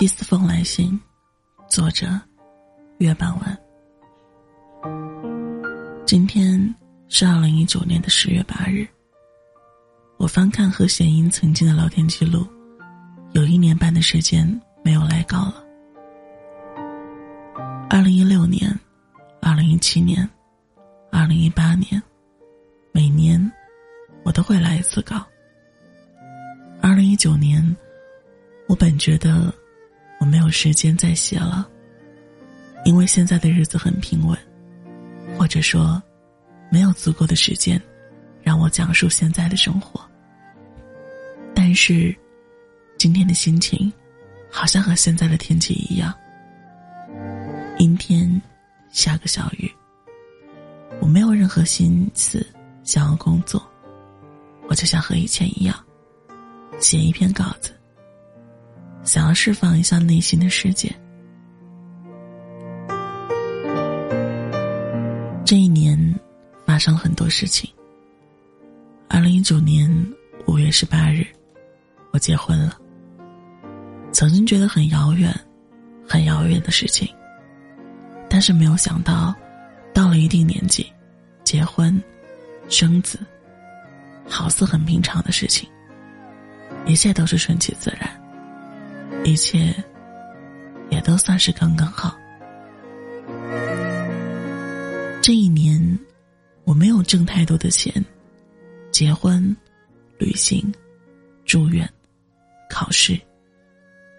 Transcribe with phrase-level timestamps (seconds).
[0.00, 0.98] 第四封来信，
[1.68, 2.18] 作者
[3.00, 3.58] 月半晚。
[6.06, 6.74] 今天
[7.10, 8.88] 是二零一九年的十月八日。
[10.16, 12.48] 我翻看和贤英曾经的聊天记录，
[13.32, 14.48] 有一年半的时间
[14.82, 15.62] 没有来稿了。
[17.90, 18.74] 二零一六年、
[19.42, 20.26] 二零一七年、
[21.12, 22.02] 二零一八年，
[22.90, 23.52] 每年
[24.24, 25.26] 我都会来一次稿。
[26.80, 27.76] 二零一九年，
[28.66, 29.54] 我本觉得。
[30.20, 31.68] 我没有时间再写了，
[32.84, 34.38] 因为现在的日子很平稳，
[35.36, 36.00] 或者说，
[36.70, 37.80] 没有足够的时间
[38.42, 40.00] 让我讲述现在的生活。
[41.54, 42.14] 但是，
[42.98, 43.90] 今天的心情
[44.50, 46.14] 好像和现在的天气一样，
[47.78, 48.40] 阴天，
[48.90, 49.72] 下个小雨。
[51.00, 52.46] 我没有任何心思
[52.84, 53.66] 想要工作，
[54.68, 55.74] 我就像和以前一样，
[56.78, 57.74] 写一篇稿子。
[59.02, 60.94] 想要释放一下内心的世界。
[65.44, 65.98] 这一年
[66.66, 67.68] 发生了很多事情。
[69.08, 69.90] 二零一九年
[70.46, 71.26] 五月十八日，
[72.12, 72.78] 我结婚了。
[74.12, 75.34] 曾经觉得很遥远、
[76.06, 77.08] 很遥远的事情，
[78.28, 79.34] 但是没有想到，
[79.92, 80.86] 到了一定年纪，
[81.42, 82.00] 结婚、
[82.68, 83.18] 生子，
[84.28, 85.68] 好似很平常的事情。
[86.86, 88.19] 一切都是顺其自然。
[89.22, 89.72] 一切
[90.90, 92.16] 也都算是刚刚好。
[95.22, 95.98] 这一年，
[96.64, 98.04] 我没有挣太多的钱，
[98.90, 99.54] 结婚、
[100.18, 100.72] 旅行、
[101.44, 101.88] 住院、
[102.68, 103.18] 考试，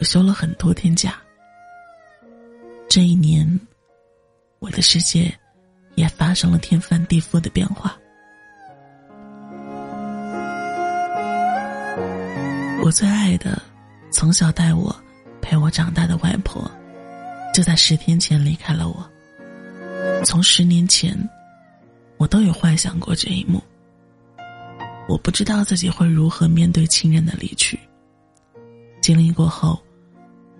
[0.00, 1.14] 我休了很多天假。
[2.88, 3.48] 这一年，
[4.58, 5.32] 我的世界
[5.94, 7.96] 也发生了天翻地覆的变化。
[12.82, 13.62] 我最爱的。
[14.10, 14.94] 从小带我、
[15.42, 16.70] 陪我长大的外婆，
[17.52, 19.10] 就在十天前离开了我。
[20.24, 21.16] 从十年前，
[22.16, 23.62] 我都有幻想过这一幕。
[25.08, 27.78] 我不知道自己会如何面对亲人的离去。
[29.00, 29.80] 经历过后，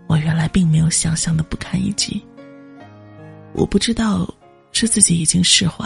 [0.07, 2.23] 我原来并没有想象的不堪一击。
[3.55, 4.29] 我不知道
[4.71, 5.85] 是自己已经释怀，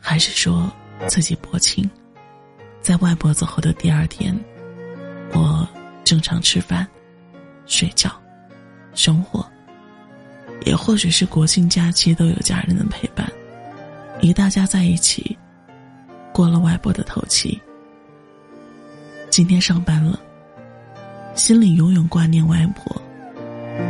[0.00, 0.70] 还是说
[1.08, 1.88] 自己薄情。
[2.80, 4.34] 在外婆走后的第二天，
[5.32, 5.68] 我。
[6.06, 6.86] 正常吃饭、
[7.66, 8.08] 睡觉、
[8.94, 9.44] 生活，
[10.64, 13.28] 也或许是国庆假期都有家人的陪伴，
[14.22, 15.36] 与大家在一起，
[16.32, 17.60] 过了外婆的头七。
[19.30, 20.20] 今天上班了，
[21.34, 23.02] 心里永远挂念外婆，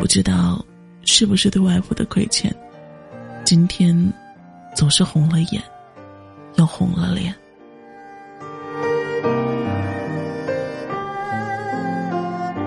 [0.00, 0.64] 不知道
[1.04, 2.50] 是不是对外婆的亏欠，
[3.44, 3.94] 今天
[4.74, 5.62] 总是红了眼，
[6.54, 7.34] 又红了脸。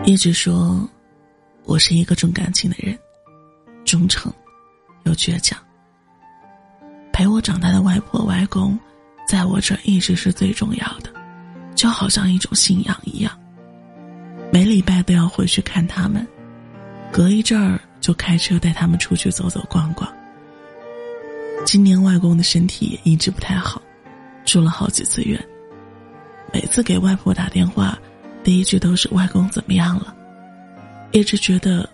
[0.10, 0.90] 一直说，
[1.66, 2.98] 我是一个重感情的人，
[3.86, 4.34] 忠诚
[5.04, 5.56] 又倔强。
[7.14, 8.76] 陪我长大的外婆外公，
[9.28, 11.14] 在我这一直是最重要的，
[11.76, 13.40] 就好像一种信仰一样。
[14.52, 16.28] 每礼拜都要回去看他们，
[17.12, 20.12] 隔一阵儿就开车带他们出去走走逛逛。
[21.68, 23.80] 今年外公的身体也一直不太好，
[24.44, 25.40] 住了好几次院。
[26.52, 27.96] 每次给外婆打电话。
[28.44, 30.16] 第一句都是外公怎么样了？
[31.12, 31.88] 一直觉得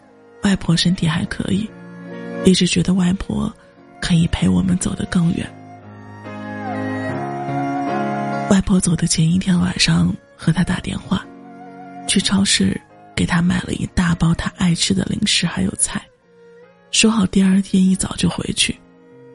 [0.44, 1.70] 外婆身体还可以，
[2.46, 3.54] 一直觉得外婆
[4.02, 5.50] 可以陪我们走得更远。
[8.50, 11.26] 外婆走的前一天晚上和他打电话，
[12.08, 12.80] 去超市
[13.16, 16.02] 给他买了一大包他爱吃的零食还有菜，
[16.92, 18.76] 说好第二天一早就回去，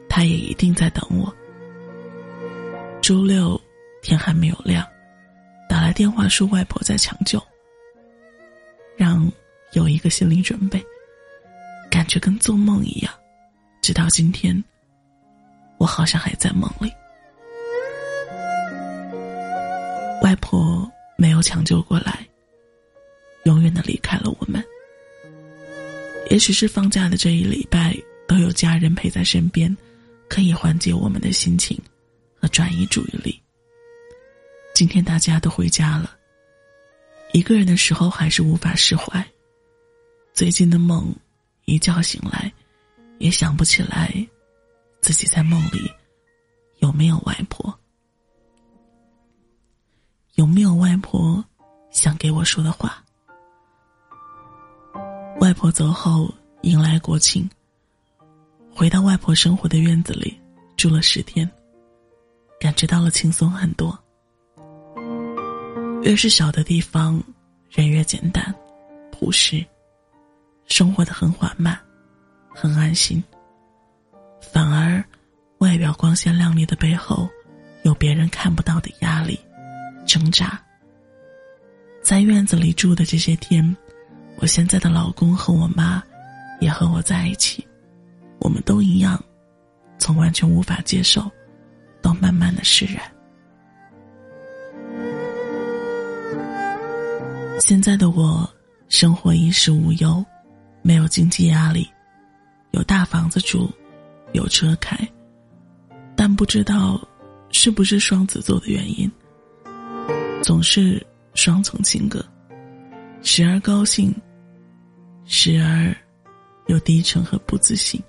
[0.07, 1.31] 他也一定在等我。
[3.01, 3.59] 周六
[4.01, 4.85] 天还没有亮。
[5.71, 7.41] 打来电话说外婆在抢救，
[8.97, 9.31] 让
[9.71, 10.83] 有一个心理准备，
[11.89, 13.13] 感觉跟做梦一样。
[13.81, 14.61] 直到今天，
[15.77, 16.91] 我好像还在梦里。
[20.21, 22.19] 外婆没有抢救过来，
[23.45, 24.61] 永远的离开了我们。
[26.29, 27.95] 也许是放假的这一礼拜
[28.27, 29.73] 都有家人陪在身边，
[30.27, 31.79] 可以缓解我们的心情
[32.41, 33.41] 和转移注意力。
[34.81, 36.17] 今天大家都回家了，
[37.33, 39.23] 一个人的时候还是无法释怀。
[40.33, 41.15] 最近的梦，
[41.65, 42.51] 一觉醒来，
[43.19, 44.11] 也想不起来
[44.99, 45.87] 自己在梦里
[46.79, 47.71] 有没有外婆，
[50.33, 51.45] 有没有外婆
[51.91, 53.05] 想给我说的话。
[55.41, 56.33] 外婆走后，
[56.63, 57.47] 迎来国庆，
[58.75, 60.35] 回到外婆生活的院子里
[60.75, 61.47] 住了十天，
[62.59, 63.95] 感觉到了轻松很多。
[66.03, 67.21] 越是小的地方，
[67.69, 68.53] 人越简单、
[69.11, 69.63] 朴实，
[70.65, 71.77] 生活的很缓慢，
[72.49, 73.23] 很安心。
[74.51, 75.03] 反而，
[75.59, 77.29] 外表光鲜亮丽的背后，
[77.83, 79.39] 有别人看不到的压力、
[80.07, 80.59] 挣扎。
[82.01, 83.75] 在院子里住的这些天，
[84.37, 86.01] 我现在的老公和我妈，
[86.59, 87.65] 也和我在一起，
[88.39, 89.23] 我们都一样，
[89.99, 91.29] 从完全无法接受，
[92.01, 93.03] 到慢慢的释然。
[97.61, 98.49] 现在的我，
[98.89, 100.25] 生活衣食无忧，
[100.81, 101.87] 没有经济压力，
[102.71, 103.69] 有大房子住，
[104.33, 104.97] 有车开。
[106.15, 106.99] 但不知道，
[107.51, 109.09] 是不是双子座的原因，
[110.41, 111.05] 总是
[111.35, 112.25] 双重性格，
[113.21, 114.11] 时而高兴，
[115.25, 115.95] 时而
[116.65, 118.01] 又低沉和不自信。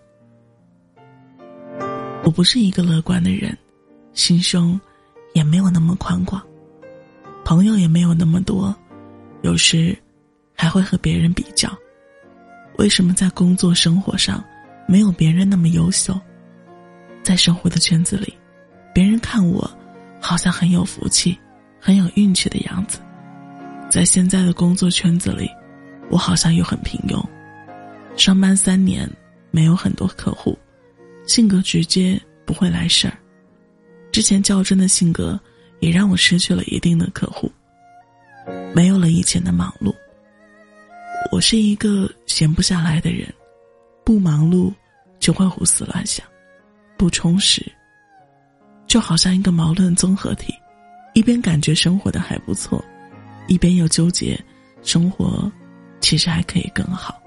[2.24, 3.56] 我不是一个乐观的人，
[4.14, 4.80] 心胸
[5.34, 6.42] 也没有那么宽广，
[7.44, 8.74] 朋友也没有那么多。
[9.42, 9.96] 有时，
[10.56, 11.70] 还会和别人比较。
[12.78, 14.42] 为什么在工作生活上，
[14.88, 16.18] 没有别人那么优秀？
[17.22, 18.32] 在生活的圈子里，
[18.94, 19.70] 别人看我，
[20.20, 21.38] 好像很有福气、
[21.80, 22.98] 很有运气的样子；
[23.90, 25.50] 在现在的工作圈子里，
[26.08, 27.22] 我好像又很平庸。
[28.16, 29.08] 上班三年，
[29.50, 30.58] 没有很多客户，
[31.26, 33.18] 性格直接，不会来事儿。
[34.12, 35.38] 之前较真的性格，
[35.80, 37.50] 也让我失去了一定的客户。
[38.74, 39.94] 没有了以前的忙碌，
[41.30, 43.28] 我是一个闲不下来的人，
[44.02, 44.72] 不忙碌
[45.18, 46.26] 就会胡思乱想，
[46.96, 47.70] 不充实，
[48.86, 50.54] 就好像一个矛盾综合体，
[51.12, 52.82] 一边感觉生活的还不错，
[53.46, 54.42] 一边又纠结
[54.82, 55.52] 生活
[56.00, 57.20] 其实还可以更好。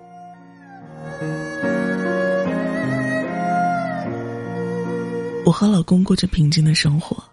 [5.46, 7.24] 我和老公过着平静的生活，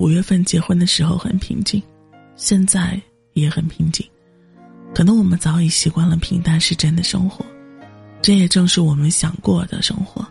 [0.00, 1.80] 五月份结婚的时候很平静，
[2.34, 3.00] 现在。
[3.34, 4.06] 也很平静，
[4.94, 7.44] 可能我们早已习惯了平淡是真的生活，
[8.20, 10.26] 这也正是我们想过的生活。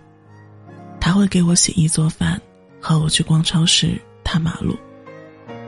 [1.00, 2.40] 他会给我洗衣做饭，
[2.80, 4.78] 和我去逛超市、探马路。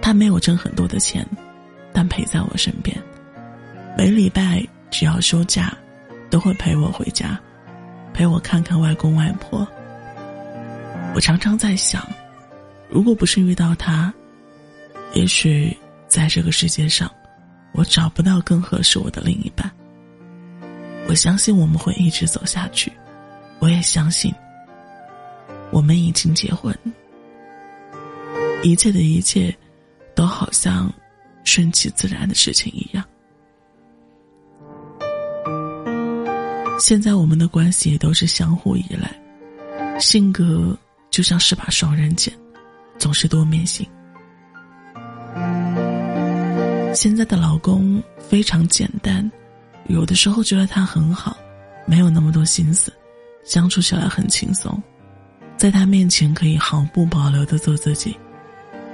[0.02, 1.28] 他没有挣很多的钱，
[1.92, 2.96] 但陪在我身边。
[3.98, 5.76] 每礼拜只要休假，
[6.30, 7.40] 都会陪我回家，
[8.14, 9.68] 陪我看看外公外婆。
[11.16, 12.08] 我常常在想，
[12.90, 14.14] 如果不是遇到他，
[15.14, 15.76] 也许
[16.08, 17.12] 在这个世界上。
[17.74, 19.70] 我找不到更合适我的另一半。
[21.08, 22.92] 我相信我们会一直走下去，
[23.60, 24.34] 我也相信
[25.72, 26.74] 我们已经结婚。
[28.64, 29.54] 一切的一切，
[30.16, 30.92] 都好像
[31.44, 33.04] 顺其自然的事情一样。
[36.80, 40.78] 现在我们的关系也都是相互依赖，性格
[41.10, 42.34] 就像是把双刃剑，
[42.98, 43.86] 总是多面性。
[46.96, 49.30] 现在的老公非常简单，
[49.88, 51.36] 有的时候觉得他很好，
[51.86, 52.94] 没有那么多心思，
[53.44, 54.82] 相处起来很轻松，
[55.58, 58.16] 在他面前可以毫不保留的做自己，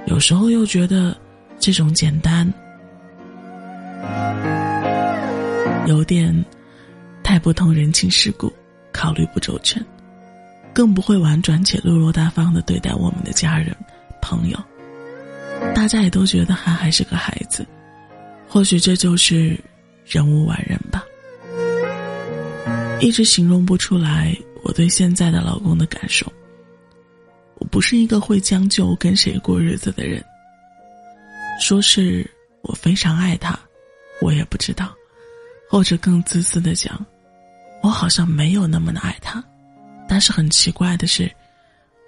[0.06, 1.16] 有时候又觉得
[1.58, 2.50] 这种简单
[5.86, 6.34] 有点
[7.22, 8.50] 太不通人情世故，
[8.92, 9.84] 考虑不周全，
[10.72, 13.76] 更不会婉转且落落大方的对待我们的家人
[14.22, 14.58] 朋友，
[15.74, 17.66] 大家也都觉得他还是个孩子。
[18.52, 19.56] 或许这就是
[20.04, 21.04] 人无完人吧，
[23.00, 26.26] 一直形容不出来我对现在的老公的感受。
[27.54, 30.20] 我不是一个会将就跟谁过日子的人。
[31.60, 32.28] 说是
[32.62, 33.56] 我非常爱他，
[34.20, 34.92] 我也不知道，
[35.68, 37.06] 或者更自私的讲，
[37.82, 39.44] 我好像没有那么的爱他。
[40.08, 41.30] 但是很奇怪的是，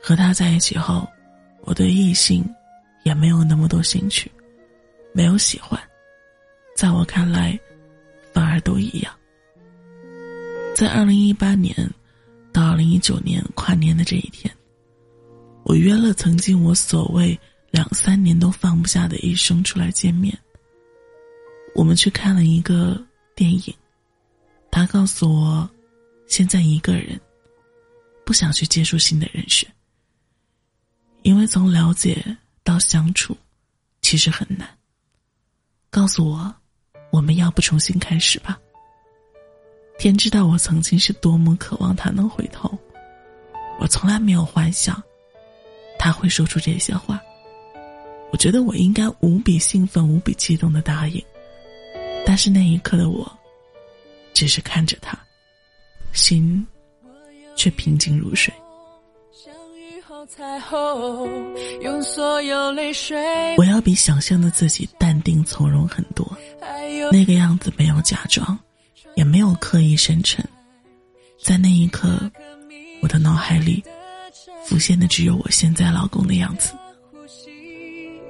[0.02, 1.08] 和他在一起后，
[1.60, 2.44] 我对异性
[3.04, 4.28] 也没有那么多兴趣，
[5.12, 5.78] 没有喜欢。
[6.82, 7.56] 在我看来，
[8.32, 9.14] 反而都一样。
[10.74, 11.72] 在二零一八年
[12.52, 14.52] 到二零一九年跨年的这一天，
[15.62, 17.38] 我约了曾经我所谓
[17.70, 20.36] 两三年都放不下的医生出来见面。
[21.76, 23.00] 我们去看了一个
[23.36, 23.72] 电影，
[24.68, 25.70] 他告诉我，
[26.26, 27.16] 现在一个人
[28.26, 29.64] 不想去接触新的认识，
[31.22, 33.36] 因为从了解到相处，
[34.00, 34.68] 其实很难。
[35.88, 36.52] 告诉我。
[37.12, 38.58] 我们要不重新开始吧。
[39.98, 42.76] 天知道我曾经是多么渴望他能回头，
[43.78, 45.00] 我从来没有幻想
[45.98, 47.20] 他会说出这些话。
[48.32, 51.22] 我觉得我应该无比兴奋、无比激动的答应，
[52.24, 53.30] 但是那一刻的我，
[54.32, 55.16] 只是看着他，
[56.14, 56.66] 心
[57.54, 58.52] 却平静如水。
[63.58, 66.26] 我要比想象的自己淡定从容很多。
[67.10, 68.58] 那个样子没有假装，
[69.16, 70.44] 也没有刻意深沉。
[71.42, 72.30] 在那一刻，
[73.02, 73.82] 我的脑海里
[74.64, 76.72] 浮现的只有我现在老公的样子。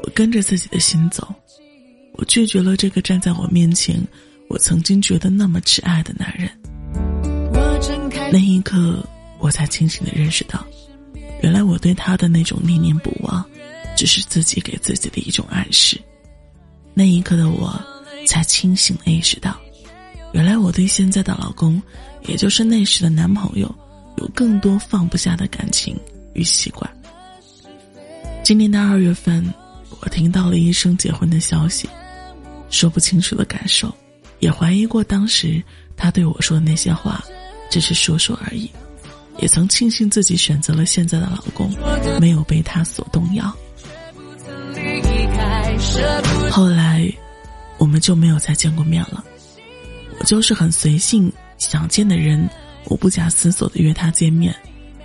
[0.03, 1.33] 我跟着自己的心走，
[2.15, 4.03] 我拒绝了这个站在我面前，
[4.49, 6.51] 我曾经觉得那么挚爱的男人。
[8.33, 9.07] 那一刻，
[9.39, 10.65] 我才清醒的认识到，
[11.43, 13.45] 原来我对他的那种念念不忘，
[13.97, 16.01] 只是自己给自己的一种暗示。
[16.95, 17.81] 那一刻的我，
[18.33, 19.55] 才清醒意识到，
[20.33, 21.83] 原来我对现在的老公，
[22.23, 23.73] 也就是那时的男朋友，
[24.17, 25.95] 有更多放不下的感情
[26.33, 26.91] 与习惯。
[28.43, 29.47] 今年的二月份。
[30.05, 31.89] 我听到了医生结婚的消息，
[32.71, 33.95] 说不清楚的感受，
[34.41, 35.63] 也怀疑过当时
[35.97, 37.23] 他对我说的那些话，
[37.71, 38.69] 只是说说而已，
[39.39, 41.71] 也曾庆幸自己选择了现在的老公，
[42.21, 43.45] 没有被他所动摇。
[46.51, 47.09] 后来，
[47.83, 49.25] 我们就没有再见过面了。
[50.21, 52.49] 我就是很随性，想见的人，
[52.85, 54.55] 我不假思索的约他见面，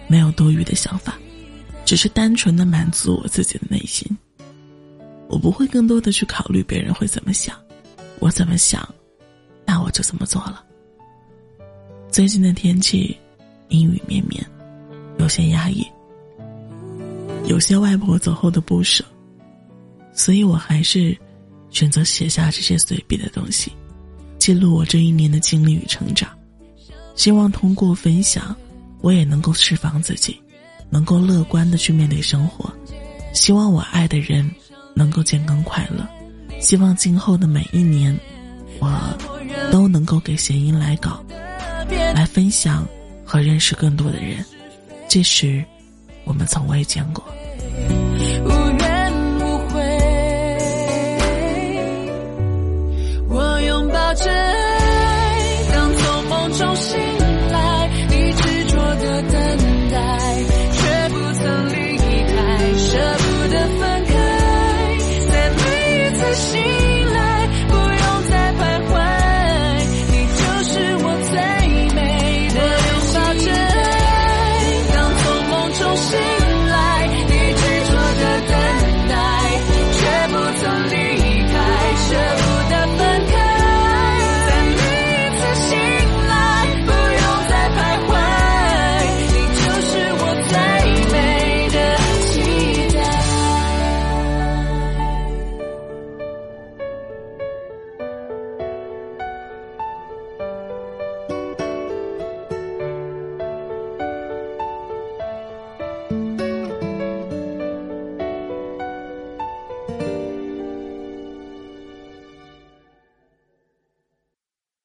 [0.07, 1.17] 没有多余的想法，
[1.85, 4.07] 只是单纯的满足我自己的内心。
[5.27, 7.55] 我不会更多的去考虑别人会怎么想，
[8.19, 8.87] 我怎么想，
[9.65, 10.63] 那我就怎么做了。
[12.11, 13.17] 最近的天气
[13.69, 14.45] 阴雨绵绵，
[15.17, 15.83] 有些压抑，
[17.47, 19.03] 有些外婆走后的不舍，
[20.13, 21.17] 所以我还是
[21.77, 23.71] 选择写下这些随笔的东西，
[24.39, 26.27] 记录我这一年的经历与成长。
[27.13, 28.55] 希望通过分享，
[29.01, 30.41] 我也能够释放自己，
[30.89, 32.73] 能够乐观的去面对生活。
[33.31, 34.49] 希望我爱的人。
[34.95, 36.03] 能够健康快乐，
[36.59, 38.19] 希望今后的每一年，
[38.79, 39.15] 我
[39.71, 41.23] 都能够给谐音来稿，
[42.15, 42.83] 来分享
[43.23, 44.43] 和认识更多的人。
[45.07, 45.63] 即使
[46.23, 47.23] 我们从未见过。
[56.57, 57.26] 手心